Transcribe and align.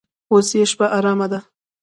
اوس 0.31 0.47
یې 0.57 0.63
شپه 0.71 0.85
ارامه 0.97 1.27
ده. 1.31 1.39